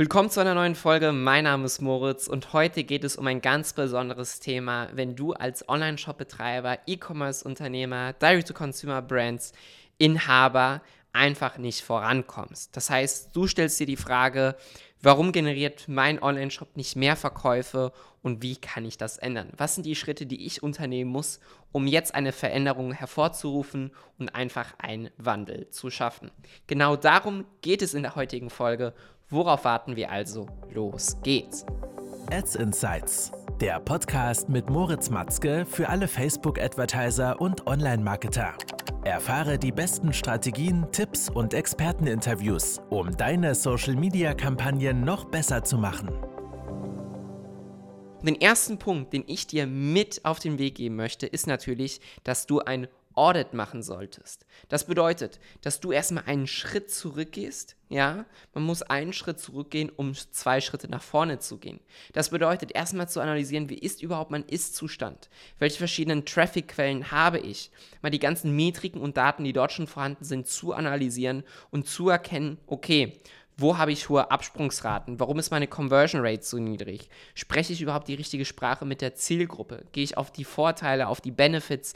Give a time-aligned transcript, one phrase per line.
[0.00, 1.12] Willkommen zu einer neuen Folge.
[1.12, 5.34] Mein Name ist Moritz und heute geht es um ein ganz besonderes Thema, wenn du
[5.34, 9.52] als Online-Shop-Betreiber, E-Commerce-Unternehmer, Direct-to-Consumer-Brands,
[9.98, 10.80] Inhaber
[11.12, 12.74] einfach nicht vorankommst.
[12.74, 14.56] Das heißt, du stellst dir die Frage,
[15.02, 17.92] warum generiert mein Online-Shop nicht mehr Verkäufe
[18.22, 19.50] und wie kann ich das ändern?
[19.56, 21.40] Was sind die Schritte, die ich unternehmen muss,
[21.72, 26.30] um jetzt eine Veränderung hervorzurufen und einfach einen Wandel zu schaffen?
[26.66, 28.94] Genau darum geht es in der heutigen Folge
[29.30, 30.46] Worauf warten wir also?
[30.72, 31.64] Los geht's!
[32.32, 33.30] Ads Insights,
[33.60, 38.54] der Podcast mit Moritz Matzke für alle Facebook-Advertiser und Online-Marketer.
[39.04, 46.10] Erfahre die besten Strategien, Tipps und Experteninterviews, um deine Social-Media-Kampagnen noch besser zu machen.
[48.22, 52.46] Den ersten Punkt, den ich dir mit auf den Weg geben möchte, ist natürlich, dass
[52.46, 54.46] du ein Audit machen solltest.
[54.68, 57.76] Das bedeutet, dass du erstmal einen Schritt zurückgehst.
[57.88, 58.24] Ja,
[58.54, 61.80] man muss einen Schritt zurückgehen, um zwei Schritte nach vorne zu gehen.
[62.12, 65.28] Das bedeutet, erstmal zu analysieren, wie ist überhaupt mein Ist-Zustand?
[65.58, 67.72] Welche verschiedenen Traffic-Quellen habe ich?
[68.00, 72.08] Mal die ganzen Metriken und Daten, die dort schon vorhanden sind, zu analysieren und zu
[72.08, 73.20] erkennen, okay,
[73.60, 75.20] wo habe ich hohe Absprungsraten?
[75.20, 77.10] Warum ist meine Conversion Rate so niedrig?
[77.34, 79.84] Spreche ich überhaupt die richtige Sprache mit der Zielgruppe?
[79.92, 81.92] Gehe ich auf die Vorteile, auf die Benefits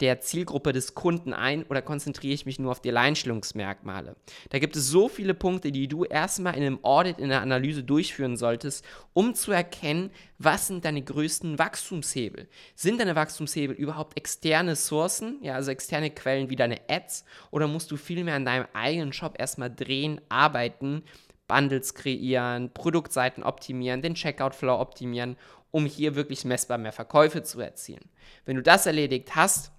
[0.00, 4.16] der Zielgruppe des Kunden ein oder konzentriere ich mich nur auf die Alleinstellungsmerkmale?
[4.50, 7.82] Da gibt es so viele Punkte, die du erstmal in einem Audit, in der Analyse
[7.82, 12.48] durchführen solltest, um zu erkennen, was sind deine größten Wachstumshebel?
[12.76, 17.90] Sind deine Wachstumshebel überhaupt externe Sourcen, ja, also externe Quellen wie deine Ads, oder musst
[17.90, 21.02] du vielmehr an deinem eigenen Shop erstmal drehen, arbeiten,
[21.48, 25.36] Bundles kreieren, Produktseiten optimieren, den Checkout-Flow optimieren,
[25.70, 28.08] um hier wirklich messbar mehr Verkäufe zu erzielen.
[28.44, 29.72] Wenn du das erledigt hast,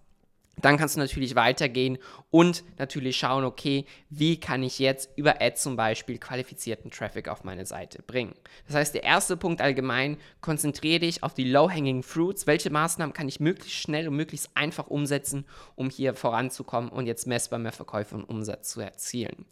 [0.66, 1.98] dann kannst du natürlich weitergehen
[2.30, 7.44] und natürlich schauen, okay, wie kann ich jetzt über Ads zum Beispiel qualifizierten Traffic auf
[7.44, 8.36] meine Seite bringen.
[8.68, 12.48] Das heißt, der erste Punkt allgemein, konzentriere dich auf die Low-Hanging Fruits.
[12.48, 17.28] Welche Maßnahmen kann ich möglichst schnell und möglichst einfach umsetzen, um hier voranzukommen und jetzt
[17.28, 19.46] messbar mehr Verkäufe und Umsatz zu erzielen.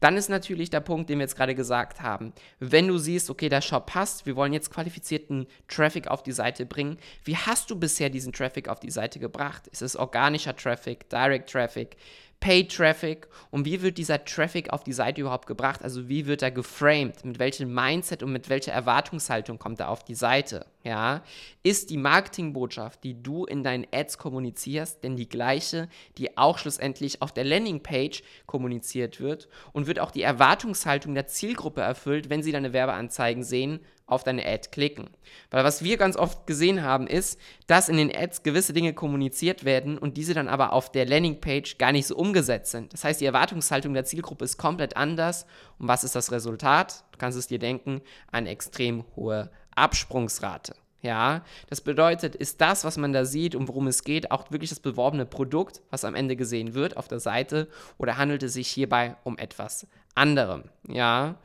[0.00, 3.48] Dann ist natürlich der Punkt, den wir jetzt gerade gesagt haben, wenn du siehst, okay,
[3.48, 7.78] der Shop passt, wir wollen jetzt qualifizierten Traffic auf die Seite bringen, wie hast du
[7.78, 9.66] bisher diesen Traffic auf die Seite gebracht?
[9.68, 11.96] Ist es organisch organischer Traffic, Direct Traffic,
[12.40, 15.82] Paid Traffic und wie wird dieser Traffic auf die Seite überhaupt gebracht?
[15.82, 17.24] Also wie wird er geframed?
[17.24, 20.64] Mit welchem Mindset und mit welcher Erwartungshaltung kommt er auf die Seite?
[20.84, 21.24] Ja,
[21.64, 27.22] ist die Marketingbotschaft, die du in deinen Ads kommunizierst, denn die gleiche, die auch schlussendlich
[27.22, 32.52] auf der Landingpage kommuniziert wird und wird auch die Erwartungshaltung der Zielgruppe erfüllt, wenn sie
[32.52, 35.10] deine Werbeanzeigen sehen, auf deine Ad klicken.
[35.50, 39.64] Weil was wir ganz oft gesehen haben, ist, dass in den Ads gewisse Dinge kommuniziert
[39.64, 42.92] werden und diese dann aber auf der Landingpage gar nicht so umgesetzt sind.
[42.92, 45.46] Das heißt, die Erwartungshaltung der Zielgruppe ist komplett anders.
[45.78, 47.04] Und was ist das Resultat?
[47.12, 48.00] Du kannst es dir denken,
[48.32, 50.74] eine extrem hohe Absprungsrate.
[51.00, 54.70] Ja, das bedeutet, ist das, was man da sieht und worum es geht, auch wirklich
[54.70, 58.66] das beworbene Produkt, was am Ende gesehen wird auf der Seite, oder handelt es sich
[58.66, 59.86] hierbei um etwas
[60.16, 60.64] anderem?
[60.88, 61.38] Ja,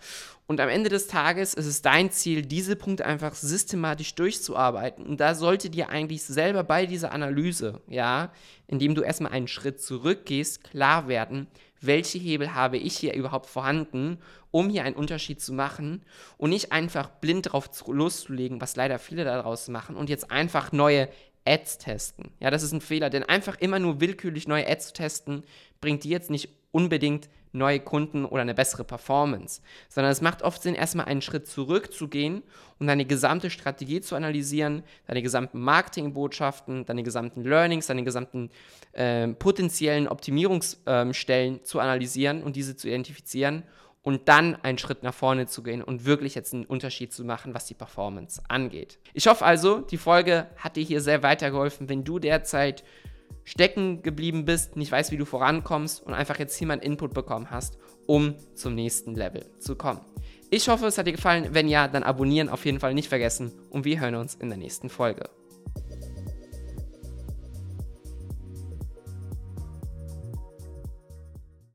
[0.46, 5.06] und am Ende des Tages ist es dein Ziel, diese Punkte einfach systematisch durchzuarbeiten.
[5.06, 8.32] Und da sollte dir eigentlich selber bei dieser Analyse, ja,
[8.68, 11.48] indem du erstmal einen Schritt zurückgehst, klar werden,
[11.80, 14.18] welche Hebel habe ich hier überhaupt vorhanden,
[14.52, 16.04] um hier einen Unterschied zu machen
[16.38, 21.10] und nicht einfach blind drauf loszulegen, was leider viele daraus machen und jetzt einfach neue
[21.46, 22.32] Ads testen.
[22.40, 25.44] Ja, das ist ein Fehler, denn einfach immer nur willkürlich neue Ads zu testen,
[25.82, 30.62] bringt dir jetzt nicht unbedingt neue Kunden oder eine bessere Performance, sondern es macht oft
[30.64, 32.42] Sinn, erstmal einen Schritt zurückzugehen
[32.80, 38.50] und deine gesamte Strategie zu analysieren, deine gesamten Marketingbotschaften, deine gesamten Learnings, deine gesamten
[38.94, 43.64] äh, potenziellen Optimierungsstellen ähm, zu analysieren und diese zu identifizieren
[44.04, 47.54] und dann einen Schritt nach vorne zu gehen und wirklich jetzt einen Unterschied zu machen,
[47.56, 49.00] was die Performance angeht.
[49.14, 52.84] Ich hoffe also, die Folge hat dir hier sehr weitergeholfen, wenn du derzeit
[53.46, 57.14] stecken geblieben bist, nicht weißt, wie du vorankommst und einfach jetzt hier mal einen Input
[57.14, 60.02] bekommen hast, um zum nächsten Level zu kommen.
[60.50, 61.50] Ich hoffe, es hat dir gefallen.
[61.52, 64.58] Wenn ja, dann abonnieren auf jeden Fall nicht vergessen und wir hören uns in der
[64.58, 65.30] nächsten Folge.